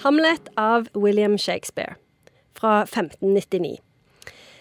Hamlet 0.00 0.48
av 0.56 0.88
William 0.94 1.38
Shakespeare 1.38 1.94
fra 2.56 2.82
1599. 2.82 3.78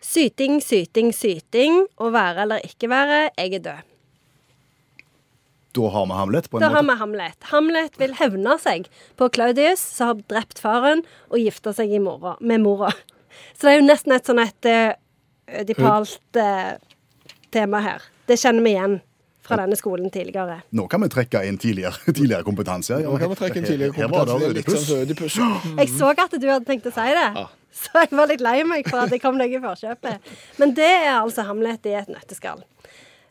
Syting, 0.00 0.60
syting, 0.64 1.12
syting. 1.14 1.84
Å 2.00 2.08
være 2.10 2.46
eller 2.46 2.64
ikke 2.66 2.88
være, 2.90 3.20
jeg 3.36 3.54
er 3.60 3.62
død. 3.66 3.86
Da 5.78 5.90
har 5.94 6.06
vi 6.10 6.16
Hamlet, 6.18 6.48
på 6.50 6.58
en 6.58 6.64
Da 6.64 6.70
har 6.74 6.82
vi 6.82 6.96
Hamlet. 6.98 7.36
Hamlet 7.52 7.98
vil 8.00 8.16
hevne 8.18 8.56
seg 8.58 8.88
på 9.20 9.28
Claudius, 9.30 9.78
som 9.78 10.10
har 10.10 10.24
drept 10.32 10.58
faren, 10.58 11.04
og 11.30 11.38
gifta 11.38 11.74
seg 11.76 11.94
i 11.94 12.02
mora, 12.02 12.34
med 12.40 12.64
mora. 12.64 12.90
Så 13.54 13.68
det 13.68 13.74
er 13.76 13.78
jo 13.78 13.86
nesten 13.86 14.16
et 14.16 14.26
sånn 14.26 14.42
et 14.42 14.66
uh, 14.66 14.98
ødipalt 15.60 16.40
eh, 16.42 16.74
tema 17.54 17.84
her. 17.84 18.02
Det 18.26 18.38
kjenner 18.40 18.66
vi 18.66 18.74
igjen 18.74 18.98
fra 19.44 19.56
denne 19.60 19.76
skolen 19.78 20.10
tidligere. 20.12 20.60
Nå 20.76 20.86
kan 20.90 21.02
vi 21.04 21.10
trekke 21.12 21.42
inn 21.48 21.58
tidligere, 21.60 21.96
tidligere 22.18 22.46
kompetanse. 22.46 23.00
Nå 23.04 23.16
kan 23.20 23.32
vi 23.32 23.38
trekke 23.40 23.60
inn 23.60 23.68
tidligere 23.68 23.96
kompetanse. 23.96 24.40
Det 24.42 24.58
litt 24.58 24.74
sånn 24.74 25.04
Ødipus. 25.04 25.38
Jeg 25.80 25.92
så 25.94 26.12
at 26.12 26.36
du 26.36 26.46
hadde 26.50 26.66
tenkt 26.68 26.88
å 26.90 26.94
si 26.94 27.08
det, 27.16 27.46
så 27.80 28.02
jeg 28.02 28.16
var 28.18 28.28
litt 28.28 28.42
lei 28.42 28.58
meg 28.66 28.88
for 28.90 28.98
at 28.98 29.12
jeg 29.14 29.22
kom 29.22 29.38
deg 29.38 29.52
i 29.54 29.60
forkjøpet. 29.62 30.30
Men 30.58 30.74
det 30.76 30.90
er 30.90 31.12
altså 31.14 31.44
Hamlet 31.46 31.86
i 31.86 31.94
et 32.00 32.10
nøtteskall. 32.10 32.64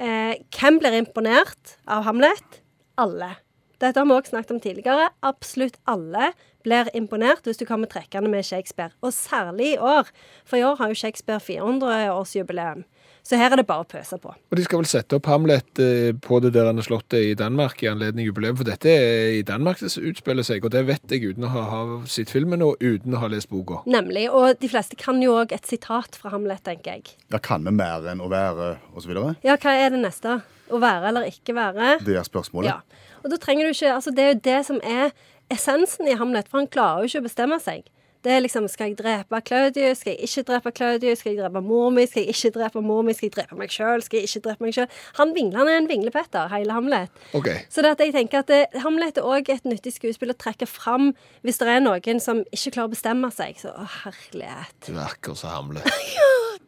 Eh, 0.00 0.38
hvem 0.54 0.78
blir 0.80 0.96
imponert 1.00 1.74
av 1.90 2.06
Hamlet? 2.06 2.60
Alle. 3.00 3.34
Dette 3.80 3.98
har 3.98 4.06
vi 4.06 4.14
også 4.14 4.34
snakket 4.34 4.54
om 4.54 4.60
tidligere. 4.62 5.08
Absolutt 5.26 5.80
alle 5.90 6.30
blir 6.64 6.90
imponert 6.96 7.46
hvis 7.48 7.60
du 7.60 7.66
kommer 7.68 7.90
trekkende 7.90 8.30
med 8.32 8.46
Shakespeare. 8.46 8.92
Og 9.02 9.12
særlig 9.16 9.74
i 9.74 9.78
år, 9.80 10.08
for 10.44 10.60
i 10.60 10.64
år 10.64 10.78
har 10.80 10.92
jo 10.92 11.00
Shakespeare 11.00 11.40
400-årsjubileum. 11.40 12.84
Så 13.26 13.38
her 13.38 13.52
er 13.52 13.60
det 13.60 13.66
bare 13.68 13.84
å 13.84 13.88
pøse 13.88 14.16
på. 14.20 14.32
Og 14.32 14.58
de 14.58 14.64
skal 14.64 14.80
vel 14.80 14.88
sette 14.90 15.16
opp 15.18 15.28
Hamlet 15.30 15.80
eh, 15.82 16.10
på 16.16 16.40
det 16.42 16.52
der 16.56 16.70
slottet 16.84 17.30
i 17.30 17.34
Danmark 17.38 17.82
i 17.84 17.90
anledning 17.90 18.26
jubileum, 18.26 18.56
for 18.58 18.68
dette 18.68 18.90
er 18.90 19.36
i 19.38 19.42
Danmark 19.46 19.82
det 19.82 19.92
utspiller 19.92 20.46
seg, 20.46 20.64
og 20.64 20.72
det 20.74 20.84
vet 20.88 21.12
jeg 21.12 21.32
uten 21.32 21.46
å 21.46 21.52
ha, 21.54 21.64
ha 21.70 21.82
sett 22.10 22.32
filmen 22.32 22.64
og 22.66 22.80
uten 22.80 23.14
å 23.16 23.22
ha 23.22 23.30
lest 23.30 23.50
boka. 23.52 23.82
Nemlig. 23.90 24.26
Og 24.34 24.56
de 24.60 24.70
fleste 24.70 24.98
kan 25.00 25.20
jo 25.22 25.36
òg 25.40 25.54
et 25.56 25.68
sitat 25.68 26.18
fra 26.18 26.32
Hamlet, 26.34 26.62
tenker 26.66 26.98
jeg. 26.98 27.14
Ja, 27.32 27.42
kan 27.42 27.66
vi 27.66 27.74
mer 27.74 28.06
enn 28.10 28.22
å 28.24 28.30
være, 28.32 28.74
osv.? 28.96 29.12
Ja, 29.46 29.56
hva 29.60 29.76
er 29.76 29.94
det 29.94 30.02
neste? 30.02 30.40
Å 30.70 30.78
være 30.78 31.10
eller 31.10 31.26
ikke 31.30 31.54
være? 31.56 31.96
Det 32.06 32.16
er 32.18 32.26
spørsmålet. 32.26 32.72
Ja. 32.72 33.06
Og 33.20 33.32
da 33.32 33.38
trenger 33.40 33.66
du 33.66 33.74
ikke 33.74 33.94
Altså, 33.94 34.12
det 34.14 34.24
er 34.24 34.30
jo 34.32 34.42
det 34.46 34.60
som 34.68 34.78
er 34.86 35.10
essensen 35.50 36.08
i 36.08 36.16
Hamlet, 36.18 36.48
for 36.48 36.62
han 36.62 36.70
klarer 36.70 37.04
jo 37.04 37.10
ikke 37.10 37.24
å 37.24 37.26
bestemme 37.26 37.58
seg. 37.62 37.88
Det 38.24 38.32
er 38.32 38.42
liksom 38.44 38.68
Skal 38.68 38.90
jeg 38.90 38.98
drepe 38.98 39.40
Claudius? 39.46 40.02
Skal 40.02 40.12
jeg 40.12 40.28
ikke 40.28 40.42
drepe 40.52 40.72
Claudius? 40.76 41.18
Skal 41.22 41.32
jeg 41.32 41.40
drepe 41.40 41.62
mor 41.64 41.90
mi? 41.94 42.04
Skal 42.06 42.26
jeg 42.26 42.34
ikke 42.34 42.50
drepe 42.58 42.82
mor 42.84 43.02
mi? 43.06 43.14
Skal 43.16 43.30
jeg 43.30 43.36
drepe 43.38 43.56
meg 43.56 43.72
sjøl? 43.72 44.04
Skal 44.04 44.20
jeg 44.20 44.28
ikke 44.28 44.42
drepe 44.48 44.66
meg 44.66 44.76
sjøl? 44.76 44.88
Han 45.16 45.32
vingler, 45.36 45.62
han 45.62 45.70
er 45.70 45.78
en 45.80 45.88
vinglepetter, 45.88 46.50
hele 46.52 46.76
Hamlet. 46.76 47.22
Okay. 47.36 47.64
Så 47.72 47.84
det 47.84 47.94
at 47.96 48.04
jeg 48.04 48.12
tenker 48.16 48.42
at 48.44 48.52
det, 48.52 48.60
Hamlet 48.84 49.20
er 49.20 49.28
òg 49.28 49.48
et 49.52 49.64
nyttig 49.68 49.94
skuespill 49.96 50.34
å 50.34 50.36
trekke 50.36 50.68
fram 50.68 51.14
hvis 51.46 51.62
det 51.62 51.70
er 51.72 51.80
noen 51.84 52.20
som 52.20 52.44
ikke 52.52 52.74
klarer 52.76 52.90
å 52.90 52.94
bestemme 52.94 53.32
seg. 53.32 53.56
Så 53.62 53.72
å, 53.72 53.86
herlighet. 54.04 54.76
Du 54.84 54.92
virker 54.98 55.38
så 55.38 55.54
Hamlet. 55.56 55.88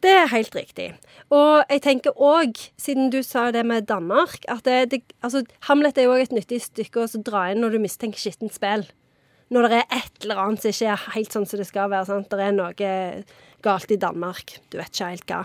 Det 0.03 0.11
er 0.11 0.25
helt 0.33 0.51
riktig. 0.51 0.89
Og 1.31 1.61
jeg 1.71 1.79
tenker 1.85 2.17
òg, 2.19 2.57
siden 2.75 3.07
du 3.13 3.21
sa 3.23 3.45
det 3.55 3.61
med 3.63 3.85
Danmark, 3.87 4.43
at 4.51 4.65
det, 4.67 4.91
det, 4.91 4.99
altså, 5.23 5.45
Hamlet 5.69 5.95
er 5.95 6.09
jo 6.09 6.17
òg 6.17 6.25
et 6.25 6.35
nyttig 6.35 6.59
stykke 6.65 7.05
å 7.05 7.21
dra 7.23 7.45
inn 7.53 7.63
når 7.63 7.77
du 7.77 7.79
mistenker 7.85 8.19
skittent 8.19 8.51
spill. 8.51 8.83
Når 9.53 9.67
det 9.69 9.79
er 9.83 9.97
et 9.99 10.23
eller 10.25 10.39
annet 10.41 10.63
som 10.63 10.71
ikke 10.73 10.91
er 10.95 11.01
helt 11.13 11.35
sånn 11.35 11.45
som 11.49 11.59
det 11.61 11.67
skal 11.69 11.89
være. 11.91 12.07
sant? 12.09 12.29
Det 12.31 12.39
er 12.41 12.55
noe 12.55 12.73
galt 13.63 13.91
i 13.93 13.99
Danmark. 14.01 14.55
Du 14.73 14.79
vet 14.79 14.89
ikke 14.91 15.11
helt 15.13 15.27
hva. 15.29 15.43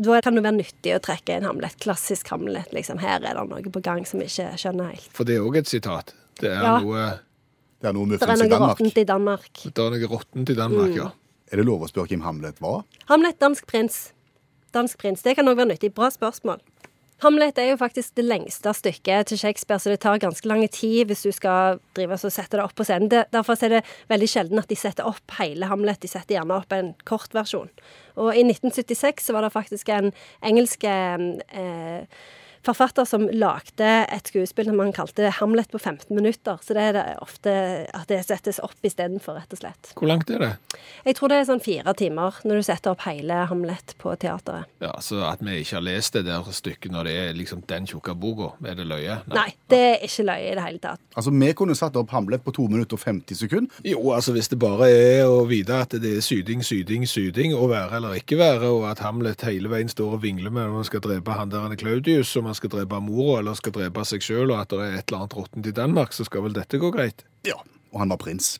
Da 0.00 0.20
kan 0.24 0.36
det 0.38 0.44
være 0.46 0.56
nyttig 0.56 0.94
å 0.96 1.00
trekke 1.04 1.34
inn 1.36 1.44
Hamlet. 1.44 1.74
Klassisk 1.82 2.30
Hamlet. 2.32 2.70
liksom. 2.72 2.98
Her 3.02 3.18
er 3.20 3.34
det 3.36 3.48
noe 3.50 3.72
på 3.74 3.82
gang 3.84 4.06
som 4.08 4.20
vi 4.22 4.26
ikke 4.30 4.54
skjønner 4.56 4.94
helt. 4.94 5.10
For 5.12 5.28
det 5.28 5.36
er 5.36 5.44
òg 5.44 5.58
et 5.60 5.68
sitat. 5.68 6.14
Det 6.40 6.48
er 6.50 6.62
Ja. 6.62 6.78
noe 6.80 7.20
Det 7.80 7.88
er 7.88 7.92
noe 7.96 8.06
Det 8.06 8.22
er 8.22 8.26
muffens 8.26 8.42
noe 8.44 8.58
råttent 8.60 8.98
i 8.98 9.04
Danmark. 9.04 9.52
Det 9.64 9.78
er 9.78 9.90
noe 9.90 10.08
råttent 10.08 10.50
i 10.50 10.54
Danmark, 10.54 10.94
ja. 10.96 11.10
Er 11.50 11.56
det 11.56 11.64
lov 11.66 11.80
å 11.80 11.88
spørre 11.88 12.08
hvem 12.08 12.22
Hamlet 12.22 12.60
var? 12.60 12.84
Hamlet, 13.08 13.38
dansk 13.40 13.66
prins. 13.66 14.12
Dansk 14.72 14.98
prins. 14.98 15.22
Det 15.22 15.34
kan 15.36 15.46
òg 15.46 15.56
være 15.56 15.72
nyttig. 15.74 15.94
Bra 15.94 16.10
spørsmål. 16.10 16.60
Hamlet 17.20 17.58
er 17.60 17.70
jo 17.70 17.78
faktisk 17.80 18.14
det 18.16 18.24
lengste 18.24 18.72
stykket 18.72 19.28
til 19.28 19.40
Shakespeare, 19.42 19.80
så 19.82 19.92
det 19.92 20.00
tar 20.00 20.20
ganske 20.22 20.48
lang 20.48 20.62
tid 20.72 21.10
hvis 21.10 21.26
du 21.26 21.32
skal 21.36 21.80
drive 21.96 22.16
og 22.16 22.32
sette 22.32 22.56
det 22.56 22.64
opp 22.64 22.76
på 22.78 22.86
scenen. 22.88 23.10
Derfor 23.10 23.60
er 23.60 23.74
det 23.74 23.82
veldig 24.08 24.28
sjelden 24.32 24.62
at 24.62 24.70
de 24.70 24.78
setter 24.78 25.08
opp 25.08 25.36
hele 25.36 25.68
Hamlet. 25.68 26.00
De 26.00 26.08
setter 26.08 26.38
gjerne 26.38 26.56
opp 26.56 26.72
en 26.72 26.94
kort 27.08 27.36
versjon. 27.36 27.68
Og 28.16 28.32
i 28.32 28.44
1976 28.46 29.28
så 29.28 29.36
var 29.36 29.44
det 29.44 29.52
faktisk 29.52 29.92
en 29.92 30.14
engelsk 30.40 30.84
eh, 30.88 32.08
forfatter 32.66 33.06
som 33.08 33.26
lagde 33.32 33.88
et 34.12 34.30
skuespill 34.30 34.68
som 34.68 34.80
han 34.82 34.92
kalte 34.96 35.30
Hamlet 35.38 35.70
på 35.72 35.78
15 35.80 36.14
minutter. 36.16 36.58
Så 36.64 36.76
det 36.76 36.82
er 36.90 36.96
det 36.96 37.04
ofte 37.22 37.52
at 37.96 38.08
det 38.10 38.20
settes 38.26 38.60
opp 38.64 38.76
istedenfor, 38.86 39.38
rett 39.40 39.54
og 39.56 39.62
slett. 39.62 39.92
Hvor 39.96 40.10
langt 40.10 40.30
er 40.30 40.42
det? 40.44 40.50
Jeg 41.06 41.16
tror 41.18 41.32
det 41.32 41.40
er 41.40 41.48
sånn 41.48 41.62
fire 41.64 41.94
timer 41.96 42.40
når 42.44 42.60
du 42.60 42.66
setter 42.68 42.92
opp 42.94 43.04
hele 43.06 43.44
Hamlet 43.50 43.94
på 44.00 44.14
teateret. 44.20 44.68
Ja, 44.82 44.92
Så 45.00 45.22
at 45.26 45.40
vi 45.44 45.60
ikke 45.62 45.78
har 45.78 45.86
lest 45.86 46.16
det 46.16 46.26
der 46.28 46.44
stykket 46.52 46.92
når 46.92 47.08
det 47.08 47.16
er 47.22 47.38
liksom 47.38 47.62
den 47.68 47.86
tjukke 47.88 48.14
boka, 48.18 48.52
er 48.66 48.76
det 48.78 48.86
løye? 48.88 49.20
Nei, 49.32 49.48
det 49.70 49.80
er 49.86 50.04
ikke 50.06 50.26
løye 50.28 50.50
i 50.50 50.56
det 50.58 50.66
hele 50.66 50.82
tatt. 50.82 51.00
Altså, 51.16 51.30
Vi 51.40 51.52
kunne 51.56 51.74
satt 51.74 51.96
opp 51.96 52.12
Hamlet 52.14 52.44
på 52.44 52.52
2 52.54 52.68
minutter 52.68 52.98
og 52.98 53.02
50 53.02 53.40
sekunder. 53.40 53.80
Jo, 53.84 54.12
altså 54.12 54.32
hvis 54.36 54.48
det 54.52 54.58
bare 54.60 54.90
er 54.90 55.24
å 55.26 55.42
vite 55.48 55.80
at 55.80 55.96
det 56.02 56.16
er 56.18 56.24
syding, 56.24 56.62
syding, 56.66 57.06
syding, 57.08 57.54
å 57.56 57.66
være 57.70 57.96
eller 57.98 58.18
ikke 58.20 58.38
være, 58.38 58.68
og 58.68 58.86
at 58.90 59.02
Hamlet 59.04 59.42
hele 59.48 59.70
veien 59.72 59.88
står 59.90 60.18
og 60.18 60.22
vingler 60.22 60.52
med 60.52 60.68
når 60.68 60.80
han 60.82 60.88
skal 60.90 61.02
drepe 61.04 61.34
han 61.36 61.50
der 61.50 61.64
han 61.64 61.72
er 61.74 61.80
Claudius, 61.80 62.34
om 62.36 62.49
han 62.50 62.58
skal 62.58 62.72
drepe 62.72 63.00
mora 63.04 63.38
eller 63.40 63.58
skal 63.58 63.74
drepe 63.76 64.04
seg 64.08 64.24
sjøl, 64.24 64.50
og 64.50 64.58
at 64.60 64.72
det 64.72 64.82
er 64.84 64.98
et 64.98 65.06
eller 65.06 65.22
annet 65.22 65.38
råttent 65.38 65.70
i 65.70 65.76
Danmark, 65.76 66.16
så 66.16 66.26
skal 66.28 66.44
vel 66.46 66.56
dette 66.56 66.80
gå 66.82 66.92
greit? 66.94 67.24
Ja, 67.46 67.58
og 67.94 68.02
han 68.02 68.12
var 68.12 68.20
prins. 68.22 68.58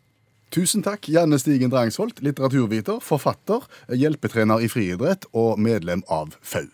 Tusen 0.50 0.82
takk, 0.82 1.06
Janne 1.06 1.38
Stigen 1.38 1.70
Drangsholt, 1.70 2.24
litteraturviter, 2.26 2.98
forfatter, 3.04 3.66
hjelpetrener 3.94 4.64
i 4.64 4.70
friidrett 4.70 5.28
og 5.30 5.60
medlem 5.62 6.02
av 6.10 6.34
FAU. 6.42 6.66